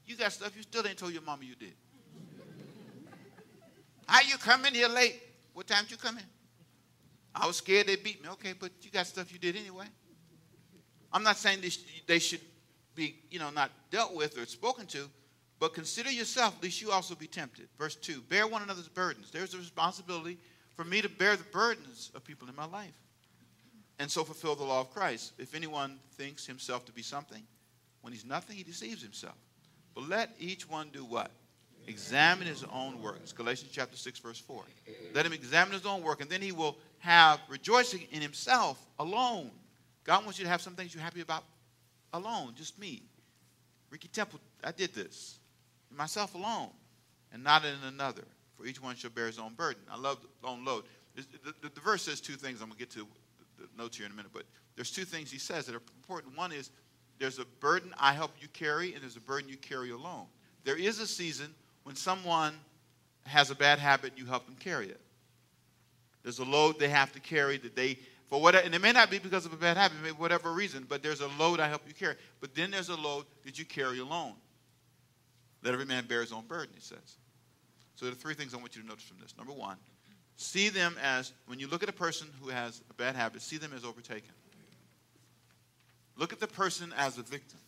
[0.05, 1.73] You got stuff you still ain't told your mama you did.
[4.07, 5.19] How you coming here late?
[5.55, 6.25] What time did you come in?
[7.35, 8.29] I was scared they beat me.
[8.33, 9.87] Okay, but you got stuff you did anyway.
[11.11, 12.43] I'm not saying they, sh- they should
[12.95, 15.09] be, you know, not dealt with or spoken to,
[15.59, 17.67] but consider yourself, lest you also be tempted.
[17.79, 19.31] Verse 2 Bear one another's burdens.
[19.31, 20.37] There's a responsibility
[20.77, 22.95] for me to bear the burdens of people in my life
[23.99, 25.33] and so fulfill the law of Christ.
[25.39, 27.43] If anyone thinks himself to be something,
[28.03, 29.37] when he's nothing, he deceives himself.
[29.95, 31.31] But let each one do what?
[31.87, 33.19] Examine his own work.
[33.23, 34.63] It's Galatians chapter 6, verse 4.
[35.15, 39.51] Let him examine his own work, and then he will have rejoicing in himself alone.
[40.05, 41.45] God wants you to have some things you're happy about
[42.13, 43.03] alone, just me.
[43.91, 45.39] Ricky Temple, I did this.
[45.95, 46.71] Myself alone,
[47.33, 48.25] and not in another
[48.57, 49.83] for each one shall bear his own burden.
[49.91, 50.85] I love own load.
[51.15, 51.25] The,
[51.63, 52.61] the, the, verse says two things.
[52.61, 53.07] I'm going to get to
[53.59, 56.37] the notes here in a minute, but there's two things he says that are important.
[56.37, 56.71] One is
[57.19, 60.27] there's a burden I help you carry, and there's a burden you carry alone.
[60.65, 62.55] There is a season when someone
[63.27, 65.01] has a bad habit, you help them carry it.
[66.23, 69.11] There's a load they have to carry that they, for whatever, and it may not
[69.11, 71.83] be because of a bad habit, maybe whatever reason, but there's a load I help
[71.87, 72.17] you carry.
[72.41, 74.33] But then there's a load that you carry alone.
[75.63, 77.17] Let every man bear his own burden, he says.
[77.95, 79.35] So there are three things I want you to notice from this.
[79.37, 79.77] Number one,
[80.37, 83.57] see them as, when you look at a person who has a bad habit, see
[83.57, 84.31] them as overtaken.
[86.17, 87.59] Look at the person as a victim.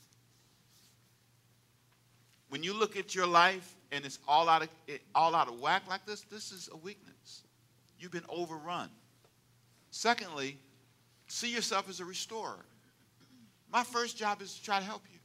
[2.48, 4.68] When you look at your life and it's all out of,
[5.14, 7.42] all out of whack like this, this is a weakness.
[7.98, 8.88] You've been overrun.
[9.90, 10.58] Secondly,
[11.26, 12.64] see yourself as a restorer.
[13.72, 15.18] My first job is to try to help you.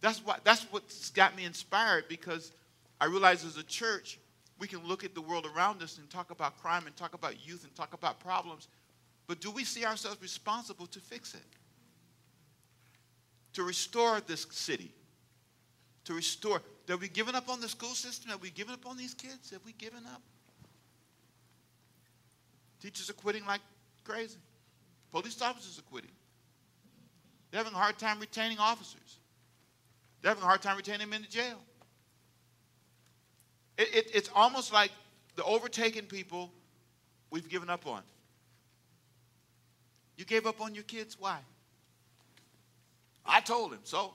[0.00, 2.52] That's what that's what's got me inspired because
[3.00, 4.18] I realize as a church,
[4.58, 7.46] we can look at the world around us and talk about crime and talk about
[7.46, 8.68] youth and talk about problems,
[9.26, 11.40] but do we see ourselves responsible to fix it?
[13.54, 14.92] To restore this city?
[16.04, 16.62] To restore.
[16.88, 18.30] Have we given up on the school system?
[18.30, 19.50] Have we given up on these kids?
[19.50, 20.22] Have we given up?
[22.80, 23.60] Teachers are quitting like
[24.04, 24.38] crazy.
[25.10, 26.10] Police officers are quitting.
[27.50, 29.18] They're having a hard time retaining officers.
[30.20, 31.58] They're having a hard time retaining in the jail.
[33.78, 34.90] It, it, it's almost like
[35.36, 36.50] the overtaken people
[37.30, 38.02] we've given up on.
[40.16, 41.16] You gave up on your kids?
[41.18, 41.38] Why?
[43.24, 44.12] I told him so.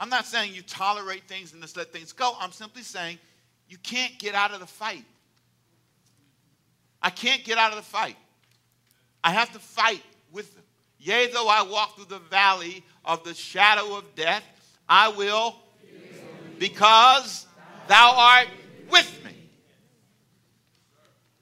[0.00, 2.34] I'm not saying you tolerate things and just let things go.
[2.40, 3.18] I'm simply saying
[3.68, 5.04] you can't get out of the fight.
[7.00, 8.16] I can't get out of the fight.
[9.22, 10.64] I have to fight with them.
[10.98, 14.42] Yea, though I walk through the valley of the shadow of death,
[14.88, 15.54] I will
[16.58, 17.46] because
[17.88, 18.48] thou art
[18.90, 19.32] with me.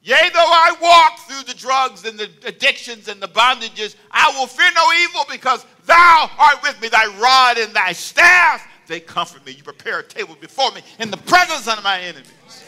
[0.02, 4.46] Yea, though I walk through the drugs and the addictions and the bondages, I will
[4.46, 6.88] fear no evil because thou art with me.
[6.88, 9.52] Thy rod and thy staff, they comfort me.
[9.52, 12.64] You prepare a table before me in the presence of my enemies.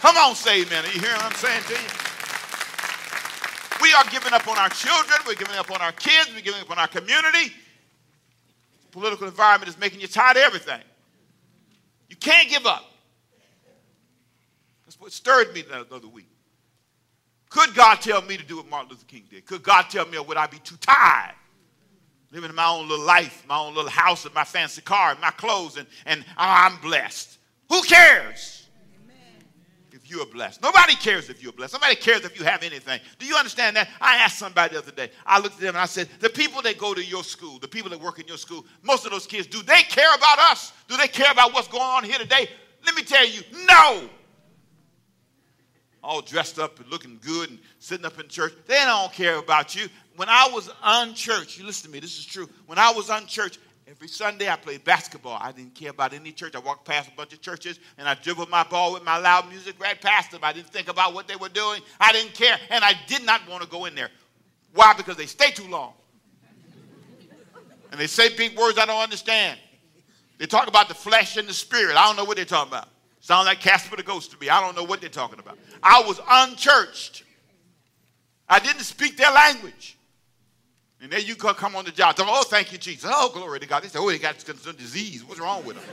[0.00, 0.84] Come on, say amen.
[0.84, 2.10] Are you hearing what I'm saying to you?
[3.82, 5.18] We are giving up on our children.
[5.26, 6.30] We're giving up on our kids.
[6.34, 7.52] We're giving up on our community.
[8.82, 10.80] The political environment is making you tired of everything.
[12.10, 12.84] You can't give up.
[14.84, 16.26] That's what stirred me the other week.
[17.48, 19.46] Could God tell me to do what Martin Luther King did?
[19.46, 21.34] Could God tell me, or would I be too tired?
[22.32, 25.20] Living in my own little life, my own little house, and my fancy car, and
[25.20, 27.38] my clothes, and, and I'm blessed.
[27.68, 28.59] Who cares?
[30.10, 30.62] You're blessed.
[30.62, 31.74] Nobody cares if you're blessed.
[31.74, 33.00] Nobody cares if you have anything.
[33.18, 33.88] Do you understand that?
[34.00, 35.10] I asked somebody the other day.
[35.24, 37.68] I looked at them and I said, The people that go to your school, the
[37.68, 40.72] people that work in your school, most of those kids, do they care about us?
[40.88, 42.48] Do they care about what's going on here today?
[42.84, 44.08] Let me tell you, no.
[46.02, 48.54] All dressed up and looking good and sitting up in church.
[48.66, 49.88] They don't care about you.
[50.16, 52.48] When I was unchurched, you listen to me, this is true.
[52.66, 53.58] When I was unchurched,
[53.90, 55.36] Every Sunday I played basketball.
[55.40, 56.54] I didn't care about any church.
[56.54, 59.48] I walked past a bunch of churches and I dribbled my ball with my loud
[59.48, 60.42] music right past them.
[60.44, 61.82] I didn't think about what they were doing.
[61.98, 62.56] I didn't care.
[62.70, 64.10] And I did not want to go in there.
[64.74, 64.94] Why?
[64.96, 65.94] Because they stay too long.
[67.90, 69.58] And they say big words I don't understand.
[70.38, 71.96] They talk about the flesh and the spirit.
[71.96, 72.88] I don't know what they're talking about.
[73.18, 74.48] Sound like Casper the Ghost to me.
[74.50, 75.58] I don't know what they're talking about.
[75.82, 77.24] I was unchurched.
[78.48, 79.98] I didn't speak their language.
[81.02, 82.16] And then you come on the job.
[82.16, 83.10] Them, oh, thank you, Jesus.
[83.12, 83.82] Oh, glory to God.
[83.82, 85.24] They say, oh, they got some disease.
[85.24, 85.84] What's wrong with them?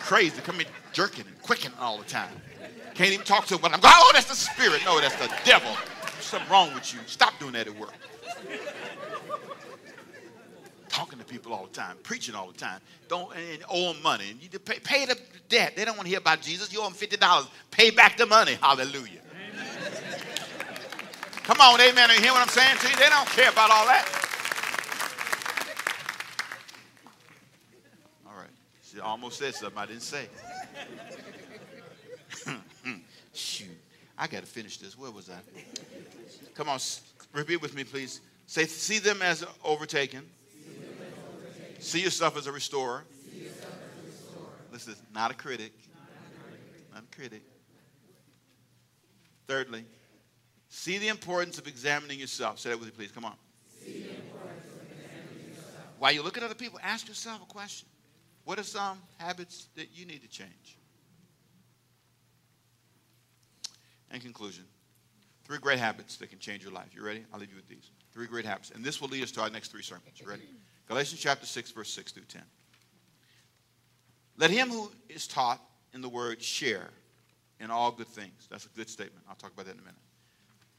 [0.00, 0.40] Crazy.
[0.40, 2.32] Come in jerking and quicking all the time.
[2.94, 3.60] Can't even talk to them.
[3.60, 4.80] But I'm going, oh, that's the spirit.
[4.84, 5.70] No, that's the devil.
[6.02, 7.00] There's something wrong with you.
[7.06, 7.92] Stop doing that at work.
[10.88, 12.80] Talking to people all the time, preaching all the time.
[13.08, 14.24] Don't and owe them money.
[14.30, 15.16] And you pay, pay the
[15.48, 15.76] debt.
[15.76, 16.72] They don't want to hear about Jesus.
[16.72, 17.46] You owe them fifty dollars.
[17.70, 18.58] Pay back the money.
[18.60, 19.20] Hallelujah.
[21.44, 22.10] Come on, amen.
[22.10, 22.96] Are you hear what I'm saying to you?
[22.96, 24.19] They don't care about all that.
[28.90, 30.26] She almost said something I didn't say.
[33.32, 33.68] Shoot,
[34.18, 34.98] I got to finish this.
[34.98, 35.38] Where was I?
[36.54, 36.80] Come on,
[37.32, 38.20] repeat with me, please.
[38.46, 40.26] Say, see them as overtaken.
[41.78, 43.04] See yourself as a restorer.
[44.72, 45.72] Is not a critic.
[46.94, 47.42] Not a critic.
[49.46, 49.84] Thirdly,
[50.70, 52.58] see the importance of examining yourself.
[52.58, 53.12] Say that with me, please.
[53.12, 53.34] Come on.
[55.98, 57.89] While you look at other people, ask yourself a question.
[58.44, 60.78] What are some habits that you need to change?
[64.12, 64.64] In conclusion,
[65.44, 66.88] three great habits that can change your life.
[66.94, 67.24] You ready?
[67.32, 67.90] I'll leave you with these.
[68.12, 68.70] Three great habits.
[68.70, 70.20] And this will lead us to our next three sermons.
[70.20, 70.42] You ready?
[70.88, 72.42] Galatians chapter 6, verse 6 through 10.
[74.36, 75.60] Let him who is taught
[75.94, 76.90] in the word share
[77.60, 78.48] in all good things.
[78.50, 79.24] That's a good statement.
[79.28, 80.00] I'll talk about that in a minute.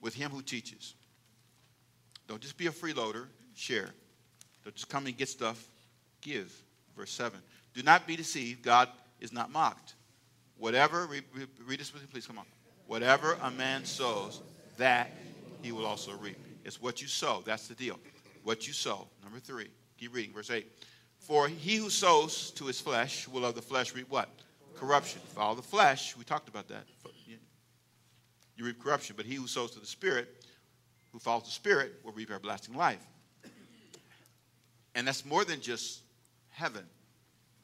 [0.01, 0.95] With him who teaches.
[2.27, 3.91] Don't just be a freeloader, share.
[4.63, 5.63] Don't just come and get stuff,
[6.21, 6.51] give.
[7.01, 7.39] Verse 7.
[7.73, 8.61] Do not be deceived.
[8.61, 8.87] God
[9.19, 9.95] is not mocked.
[10.59, 11.23] Whatever, read,
[11.65, 12.27] read this with me, please.
[12.27, 12.45] Come on.
[12.85, 14.39] Whatever a man sows,
[14.77, 15.09] that
[15.63, 16.37] he will also reap.
[16.63, 17.41] It's what you sow.
[17.43, 17.97] That's the deal.
[18.43, 19.07] What you sow.
[19.23, 19.69] Number three.
[19.97, 20.31] Keep reading.
[20.31, 20.67] Verse 8.
[21.17, 24.29] For he who sows to his flesh will of the flesh reap what?
[24.75, 25.21] Corruption.
[25.29, 26.15] Follow the flesh.
[26.15, 26.83] We talked about that.
[28.55, 29.15] You reap corruption.
[29.17, 30.45] But he who sows to the Spirit,
[31.11, 33.03] who follows the Spirit, will reap everlasting life.
[34.93, 36.01] And that's more than just
[36.61, 36.85] heaven.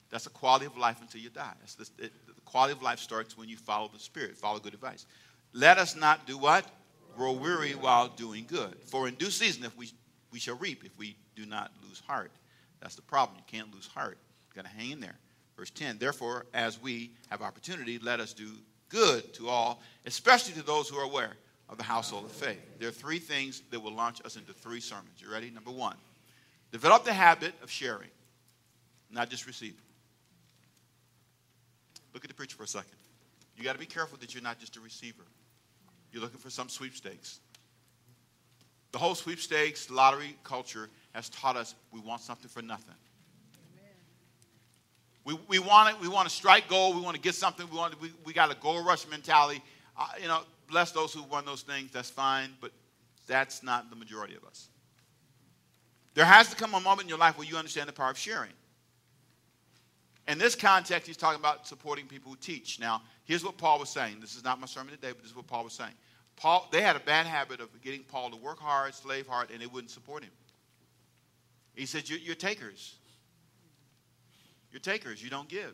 [0.09, 1.53] That's a quality of life until you die.
[1.77, 5.05] The, it, the quality of life starts when you follow the Spirit, follow good advice.
[5.53, 6.65] Let us not do what?
[7.15, 8.75] Grow weary while doing good.
[8.85, 9.91] For in due season, if we,
[10.31, 12.31] we shall reap if we do not lose heart.
[12.81, 13.37] That's the problem.
[13.37, 14.17] You can't lose heart.
[14.47, 15.17] You've got to hang in there.
[15.57, 18.49] Verse 10 Therefore, as we have opportunity, let us do
[18.89, 21.33] good to all, especially to those who are aware
[21.69, 22.61] of the household of faith.
[22.79, 25.19] There are three things that will launch us into three sermons.
[25.19, 25.49] You ready?
[25.49, 25.97] Number one,
[26.71, 28.09] develop the habit of sharing,
[29.09, 29.81] not just receiving.
[32.13, 32.97] Look at the preacher for a second.
[33.55, 35.23] You got to be careful that you're not just a receiver.
[36.11, 37.39] You're looking for some sweepstakes.
[38.91, 42.95] The whole sweepstakes lottery culture has taught us we want something for nothing.
[45.25, 46.01] We, we want it.
[46.01, 46.95] We want to strike gold.
[46.95, 47.67] We want to get something.
[47.69, 47.99] We want.
[47.99, 49.61] we, we got a gold rush mentality.
[49.97, 51.91] Uh, you know, bless those who won those things.
[51.91, 52.71] That's fine, but
[53.27, 54.69] that's not the majority of us.
[56.13, 58.17] There has to come a moment in your life where you understand the power of
[58.17, 58.53] sharing.
[60.27, 62.79] In this context, he's talking about supporting people who teach.
[62.79, 64.17] Now, here's what Paul was saying.
[64.19, 65.93] This is not my sermon today, but this is what Paul was saying.
[66.35, 69.61] Paul, they had a bad habit of getting Paul to work hard, slave hard, and
[69.61, 70.31] they wouldn't support him.
[71.75, 72.95] He said, You're, you're takers.
[74.71, 75.23] You're takers.
[75.23, 75.73] You don't give.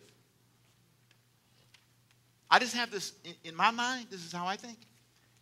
[2.49, 4.77] I just have this in, in my mind, this is how I think.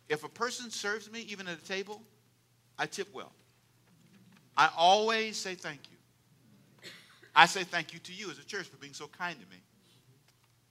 [0.08, 2.02] If a person serves me, even at a table,
[2.78, 3.32] I tip well.
[4.56, 5.91] I always say thank you.
[7.34, 9.56] I say thank you to you as a church for being so kind to me.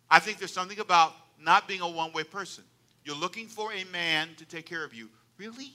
[0.09, 2.63] I think there's something about not being a one way person.
[3.03, 5.09] You're looking for a man to take care of you.
[5.37, 5.73] Really?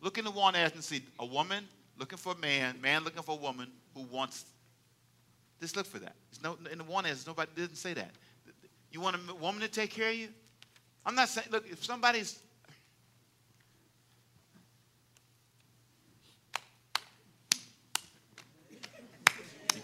[0.00, 3.22] Look in the one ass and see a woman looking for a man, man looking
[3.22, 4.44] for a woman who wants.
[5.60, 6.14] Just look for that.
[6.30, 8.10] It's no, in the one ass, nobody didn't say that.
[8.90, 10.28] You want a woman to take care of you?
[11.06, 12.40] I'm not saying, look, if somebody's.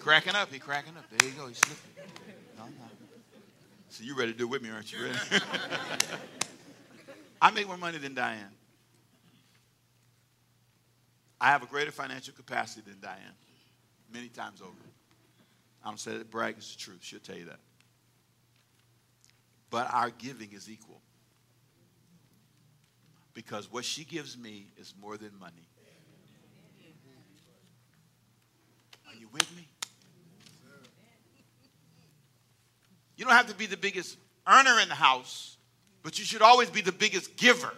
[0.07, 1.05] Cracking up, he cracking up.
[1.11, 1.91] There you go, he's slipping.
[2.57, 2.71] No, no.
[3.89, 5.05] So you ready to do it with me, aren't you?
[5.05, 5.19] Ready?
[7.43, 8.55] I make more money than Diane.
[11.41, 13.35] I have a greater financial capacity than Diane,
[14.13, 14.73] many times over.
[15.85, 17.01] I don't say that brag, is the truth.
[17.03, 17.59] She'll tell you that.
[19.71, 21.01] But our giving is equal.
[23.35, 25.69] Because what she gives me is more than money.
[29.09, 29.67] Are you with me?
[33.17, 35.57] You don't have to be the biggest earner in the house,
[36.03, 37.73] but you should always be the biggest giver.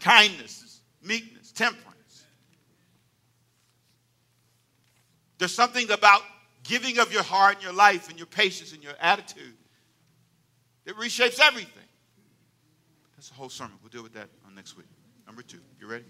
[0.00, 2.24] Kindness, meekness, temperance.
[5.38, 6.22] There's something about
[6.64, 9.54] giving of your heart and your life and your patience and your attitude
[10.84, 11.82] that reshapes everything.
[13.16, 13.74] That's a whole sermon.
[13.82, 14.86] We'll deal with that on next week.
[15.26, 15.60] Number two.
[15.78, 16.04] You ready?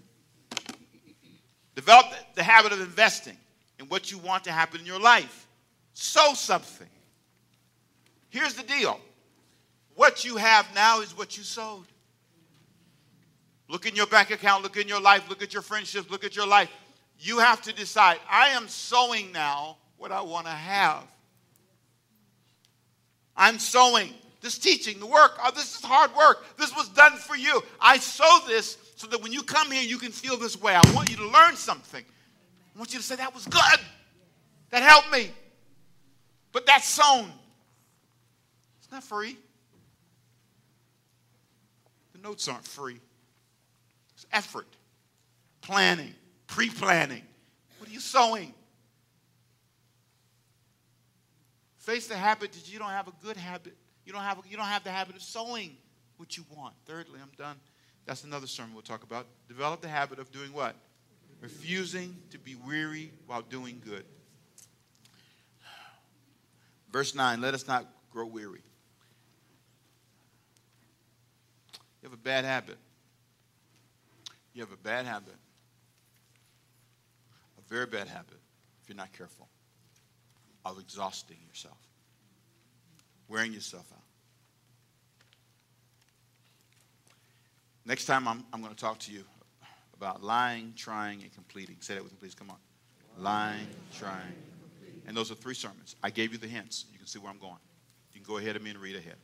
[1.75, 3.37] Develop the habit of investing
[3.79, 5.47] in what you want to happen in your life.
[5.93, 6.87] Sow something.
[8.31, 8.99] Here's the deal
[9.93, 11.85] what you have now is what you sowed.
[13.69, 16.35] Look in your bank account, look in your life, look at your friendships, look at
[16.35, 16.69] your life.
[17.19, 21.03] You have to decide I am sowing now what I want to have.
[23.37, 24.09] I'm sowing
[24.41, 25.37] this teaching, the work.
[25.43, 26.43] Oh, this is hard work.
[26.57, 27.61] This was done for you.
[27.79, 30.73] I sow this so that when you come here, you can feel this way.
[30.73, 32.03] I want you to learn something.
[32.03, 33.79] I want you to say, that was good.
[34.71, 35.31] That helped me.
[36.51, 37.31] But that's sown.
[38.91, 39.37] Not free.
[42.13, 42.99] The notes aren't free.
[44.13, 44.67] It's effort,
[45.61, 46.13] planning,
[46.47, 47.23] pre planning.
[47.79, 48.53] What are you sowing?
[51.77, 53.73] Face the habit that you don't have a good habit.
[54.05, 55.77] You don't have, you don't have the habit of sowing
[56.17, 56.75] what you want.
[56.85, 57.55] Thirdly, I'm done.
[58.05, 59.25] That's another sermon we'll talk about.
[59.47, 60.75] Develop the habit of doing what?
[61.39, 64.05] Refusing to be weary while doing good.
[66.91, 68.61] Verse 9 Let us not grow weary.
[72.01, 72.77] You have a bad habit.
[74.53, 75.35] You have a bad habit.
[77.57, 78.39] A very bad habit,
[78.81, 79.47] if you're not careful,
[80.65, 81.77] of exhausting yourself,
[83.27, 84.01] wearing yourself out.
[87.85, 89.23] Next time, I'm, I'm going to talk to you
[89.95, 91.77] about lying, trying, and completing.
[91.79, 92.35] Say that with me, please.
[92.35, 92.57] Come on.
[93.17, 94.33] Lying, trying.
[95.07, 95.95] And those are three sermons.
[96.03, 96.85] I gave you the hints.
[96.91, 97.57] You can see where I'm going.
[98.13, 99.15] You can go ahead of me and read ahead.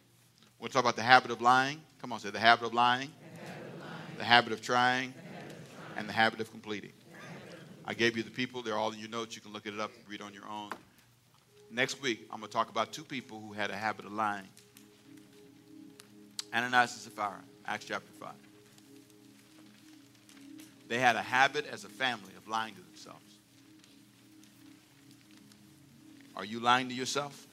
[0.59, 1.81] We'll talk about the habit of lying.
[2.01, 4.17] Come on, say the habit of lying, the habit of, lying.
[4.17, 5.97] The habit of trying, habit of trying.
[5.97, 6.93] and the habit of completing.
[7.85, 8.61] I gave you the people.
[8.61, 9.35] They're all in your notes.
[9.35, 10.71] You can look it up, read on your own.
[11.71, 14.47] Next week, I'm going to talk about two people who had a habit of lying
[16.53, 18.29] Ananias and Sapphira, Acts chapter 5.
[20.87, 23.23] They had a habit as a family of lying to themselves.
[26.35, 27.46] Are you lying to yourself?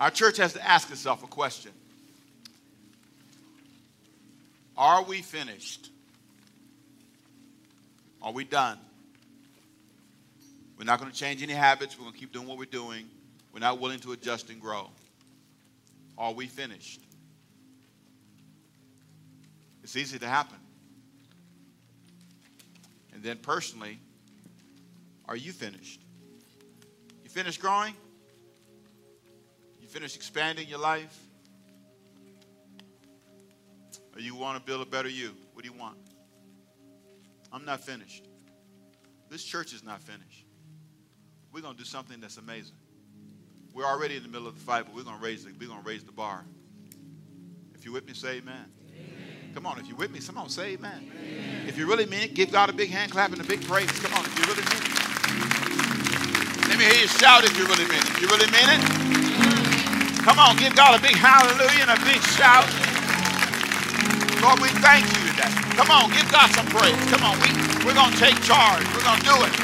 [0.00, 1.72] Our church has to ask itself a question
[4.76, 5.90] Are we finished?
[8.22, 8.78] Are we done?
[10.78, 11.98] We're not going to change any habits.
[11.98, 13.04] We're going to keep doing what we're doing.
[13.52, 14.88] We're not willing to adjust and grow.
[16.16, 17.00] Are we finished?
[19.82, 20.58] It's easy to happen.
[23.12, 23.98] And then personally,
[25.28, 26.00] are you finished?
[27.24, 27.94] You finished growing?
[29.90, 31.18] You finished expanding your life?
[34.14, 35.34] Or you want to build a better you?
[35.52, 35.96] What do you want?
[37.52, 38.28] I'm not finished.
[39.30, 40.46] This church is not finished.
[41.52, 42.76] We're going to do something that's amazing.
[43.74, 45.66] We're already in the middle of the fight, but we're going to raise the, we're
[45.66, 46.44] going to raise the bar.
[47.74, 48.66] If you're with me, say amen.
[48.90, 49.50] amen.
[49.54, 51.10] Come on, if you're with me, someone say amen.
[51.10, 51.66] amen.
[51.66, 53.90] If you really mean it, give God a big hand clap and a big praise.
[53.98, 56.68] Come on, if you really mean it.
[56.68, 58.10] Let me hear you shout if you really mean it.
[58.10, 59.59] If You really mean it?
[60.20, 62.68] Come on, give God a big hallelujah and a big shout.
[64.44, 65.48] Lord, we thank you today.
[65.80, 66.96] Come on, give God some praise.
[67.08, 67.48] Come on, we,
[67.88, 68.84] we're going to take charge.
[68.92, 69.54] We're going to do it.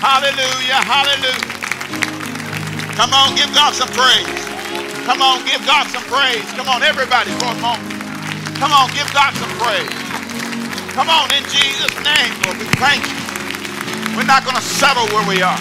[0.00, 1.52] Hallelujah, hallelujah.
[2.96, 4.24] Come on, give God some praise.
[5.04, 6.44] Come on, give God some praise.
[6.56, 7.92] Come on, everybody, for a moment.
[8.56, 9.92] Come on, give God some praise.
[10.96, 13.20] Come on, in Jesus' name, Lord, we thank you.
[14.16, 15.60] We're not going to settle where we are.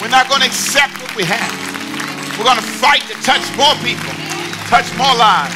[0.00, 1.61] We're not going to accept what we have.
[2.38, 4.10] We're going to fight to touch more people,
[4.68, 5.54] touch more lives.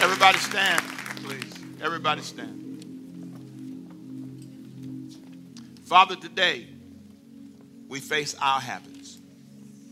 [0.00, 0.82] Everybody stand,
[1.24, 1.52] please.
[1.82, 2.62] Everybody stand.
[5.86, 6.68] Father, today
[7.88, 9.20] we face our habits,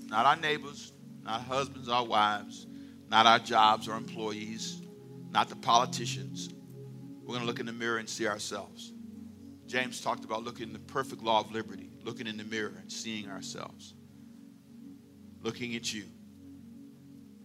[0.07, 0.93] not our neighbors,
[1.25, 2.67] not husbands, our wives,
[3.11, 4.83] not our jobs or employees,
[5.31, 6.51] not the politicians.
[7.23, 8.94] We're going to look in the mirror and see ourselves.
[9.67, 12.91] James talked about looking in the perfect law of liberty, looking in the mirror and
[12.91, 13.95] seeing ourselves,
[15.43, 16.05] looking at you,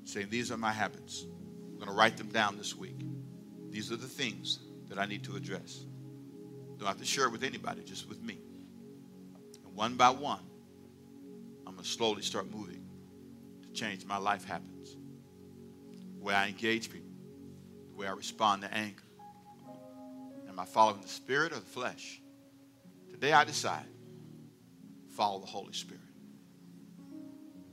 [0.03, 1.25] saying, These are my habits.
[1.25, 3.05] I'm going to write them down this week.
[3.69, 4.59] These are the things
[4.89, 5.85] that I need to address.
[6.77, 8.39] Don't have to share it with anybody, just with me.
[9.65, 10.41] And one by one,
[11.65, 12.85] I'm going to slowly start moving
[13.61, 14.97] to change my life habits.
[16.17, 17.11] The way I engage people,
[17.91, 19.03] the way I respond to anger.
[20.59, 22.21] Am I following the spirit or the flesh?
[23.09, 23.85] Today I decide
[25.15, 26.03] follow the Holy Spirit.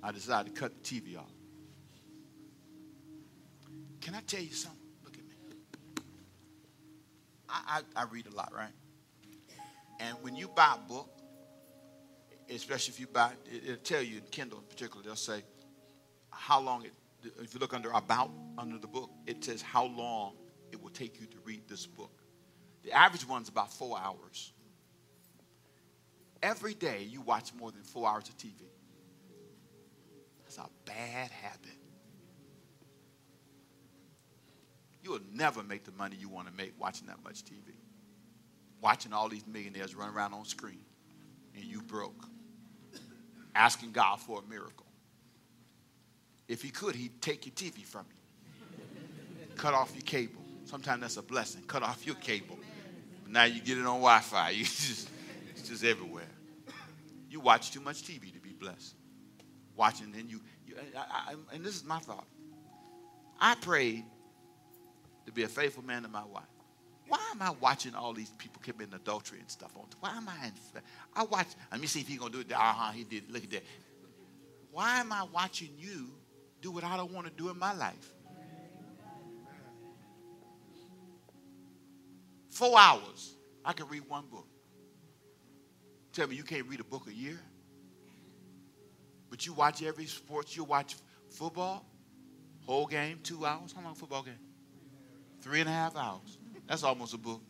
[0.04, 1.32] I decide to cut the TV off.
[4.00, 4.78] Can I tell you something?
[5.02, 6.04] Look at me.
[7.48, 8.70] I, I, I read a lot, right?
[9.98, 11.10] And when you buy a book,
[12.48, 15.42] especially if you buy, it, it'll tell you in Kindle in particular, they'll say
[16.30, 16.92] how long it,
[17.42, 20.34] if you look under about under the book, it says how long
[20.70, 22.15] it will take you to read this book.
[22.86, 24.52] The average one's about four hours.
[26.42, 28.54] Every day you watch more than four hours of TV.
[30.44, 31.76] That's a bad habit.
[35.02, 37.74] You will never make the money you want to make watching that much TV
[38.80, 40.84] watching all these millionaires run around on screen
[41.54, 42.28] and you broke,
[43.54, 44.86] asking God for a miracle.
[46.48, 48.86] If he could, he'd take your TV from you,
[49.56, 50.42] cut off your cable.
[50.64, 51.62] Sometimes that's a blessing.
[51.66, 52.58] Cut off your cable.
[53.28, 54.52] Now you get it on Wi-Fi.
[54.58, 55.08] Just,
[55.50, 56.28] it's just everywhere.
[57.28, 58.94] You watch too much TV to be blessed.
[59.74, 62.26] Watching, and you, you I, I, and this is my thought.
[63.40, 64.04] I prayed
[65.26, 66.44] to be a faithful man to my wife.
[67.08, 69.84] Why am I watching all these people committing adultery and stuff on?
[70.00, 70.46] Why am I?
[70.46, 70.52] In,
[71.14, 71.48] I watch.
[71.70, 72.52] Let me see if he's gonna do it.
[72.52, 72.92] Uh huh.
[72.92, 73.30] He did.
[73.30, 73.64] Look at that.
[74.72, 76.08] Why am I watching you
[76.60, 78.14] do what I don't want to do in my life?
[82.56, 83.34] Four hours.
[83.62, 84.46] I can read one book.
[86.14, 87.38] Tell me you can't read a book a year,
[89.28, 90.56] but you watch every sport.
[90.56, 90.96] You watch
[91.28, 91.84] football,
[92.64, 93.74] whole game, two hours.
[93.76, 94.38] How long football game?
[95.42, 96.38] Three and a half hours.
[96.66, 97.42] That's almost a book.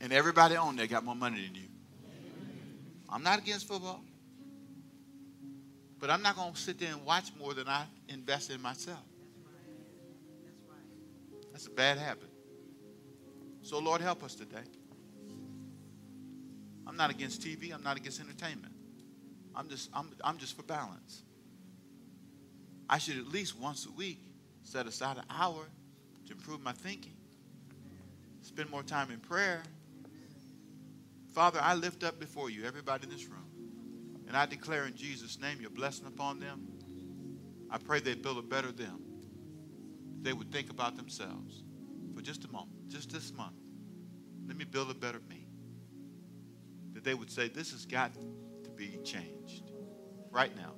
[0.00, 1.68] And everybody on there got more money than you.
[3.10, 4.02] I'm not against football.
[5.98, 9.04] But I'm not going to sit there and watch more than I invest in myself.
[11.52, 12.30] That's a bad habit.
[13.68, 14.64] So, Lord, help us today.
[16.86, 17.70] I'm not against TV.
[17.70, 18.72] I'm not against entertainment.
[19.54, 21.22] I'm just, I'm, I'm just for balance.
[22.88, 24.20] I should at least once a week
[24.62, 25.66] set aside an hour
[26.24, 27.12] to improve my thinking,
[28.40, 29.62] spend more time in prayer.
[31.34, 33.50] Father, I lift up before you everybody in this room,
[34.28, 36.66] and I declare in Jesus' name your blessing upon them.
[37.70, 39.02] I pray they build a better them.
[40.22, 41.64] They would think about themselves
[42.18, 43.54] for just a moment, just this month.
[44.48, 45.46] Let me build a better me.
[46.94, 48.12] That they would say, This has got
[48.64, 49.70] to be changed
[50.32, 50.72] right now.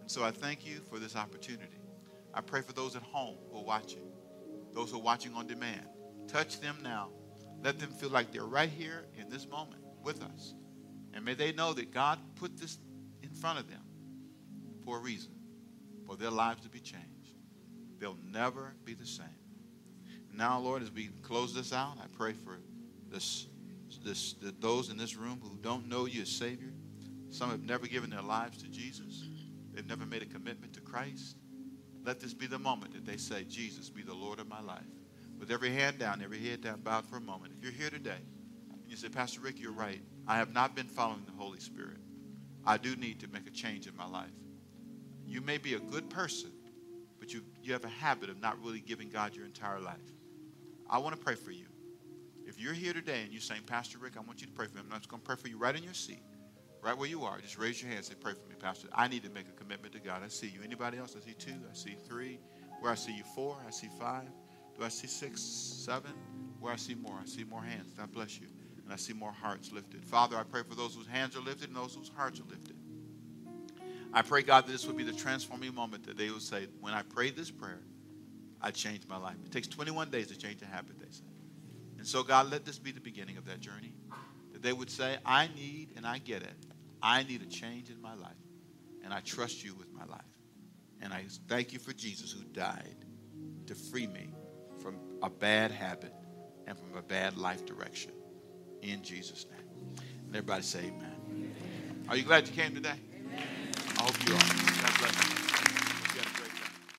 [0.00, 1.80] And so I thank you for this opportunity.
[2.32, 4.02] I pray for those at home who are watching
[4.74, 5.86] those who are watching on demand.
[6.28, 7.08] Touch them now.
[7.62, 10.54] Let them feel like they're right here in this moment with us.
[11.14, 12.78] And may they know that God put this
[13.22, 13.82] in front of them
[14.84, 15.32] for a reason,
[16.06, 17.38] for their lives to be changed.
[17.98, 19.43] They'll never be the same.
[20.36, 22.58] Now, Lord, as we close this out, I pray for
[23.10, 23.46] this,
[24.04, 26.72] this, those in this room who don't know you as Savior.
[27.30, 29.24] Some have never given their lives to Jesus.
[29.72, 31.36] They've never made a commitment to Christ.
[32.04, 34.82] Let this be the moment that they say, Jesus, be the Lord of my life.
[35.38, 37.52] With every hand down, every head down, bowed for a moment.
[37.56, 38.20] If you're here today
[38.70, 40.00] and you say, Pastor Rick, you're right.
[40.26, 41.98] I have not been following the Holy Spirit.
[42.66, 44.30] I do need to make a change in my life.
[45.26, 46.50] You may be a good person,
[47.18, 49.96] but you, you have a habit of not really giving God your entire life.
[50.88, 51.66] I want to pray for you.
[52.46, 54.76] If you're here today and you're saying, Pastor Rick, I want you to pray for
[54.76, 56.22] me, I'm just going to pray for you right in your seat
[56.84, 58.88] right where you are, just raise your hand and say, Pray for me, Pastor.
[58.92, 60.22] I need to make a commitment to God.
[60.22, 60.60] I see you.
[60.62, 61.16] Anybody else?
[61.16, 61.54] I see two.
[61.70, 62.38] I see three.
[62.80, 63.56] Where I see you, four.
[63.66, 64.28] I see five.
[64.78, 66.12] Do I see six, seven?
[66.60, 67.18] Where I see more?
[67.20, 67.92] I see more hands.
[67.96, 68.48] God bless you.
[68.84, 70.04] And I see more hearts lifted.
[70.04, 72.76] Father, I pray for those whose hands are lifted and those whose hearts are lifted.
[74.12, 76.92] I pray, God, that this would be the transforming moment that they will say, when
[76.92, 77.80] I prayed this prayer,
[78.60, 79.36] I changed my life.
[79.44, 81.24] It takes 21 days to change a habit, they say.
[81.98, 83.94] And so, God, let this be the beginning of that journey.
[84.52, 86.54] That they would say, I need, and I get it,
[87.02, 88.32] I need a change in my life.
[89.02, 90.20] And I trust you with my life.
[91.02, 93.04] And I thank you for Jesus who died
[93.66, 94.30] to free me
[94.82, 96.14] from a bad habit
[96.66, 98.12] and from a bad life direction.
[98.82, 99.98] In Jesus' name.
[100.26, 101.16] And everybody say amen.
[101.30, 102.06] amen.
[102.08, 102.94] Are you glad you came today?
[103.14, 103.42] Amen.
[103.98, 104.38] I hope you are.
[104.38, 105.43] God bless you.